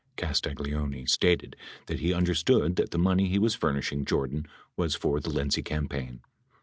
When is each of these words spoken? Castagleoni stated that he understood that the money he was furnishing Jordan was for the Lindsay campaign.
Castagleoni 0.17 1.07
stated 1.07 1.55
that 1.85 1.99
he 1.99 2.11
understood 2.11 2.75
that 2.77 2.89
the 2.89 2.97
money 2.97 3.29
he 3.29 3.37
was 3.37 3.53
furnishing 3.53 4.03
Jordan 4.03 4.47
was 4.75 4.95
for 4.95 5.19
the 5.19 5.29
Lindsay 5.29 5.61
campaign. 5.61 6.21